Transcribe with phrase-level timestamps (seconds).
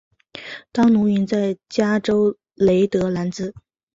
[0.71, 3.53] 当奴云在加州雷德兰兹。